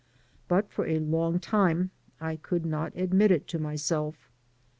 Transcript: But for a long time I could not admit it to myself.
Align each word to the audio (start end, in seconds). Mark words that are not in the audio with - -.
But 0.47 0.67
for 0.71 0.87
a 0.87 0.97
long 0.97 1.39
time 1.39 1.91
I 2.19 2.35
could 2.37 2.65
not 2.65 2.95
admit 2.97 3.29
it 3.29 3.47
to 3.49 3.59
myself. 3.59 4.31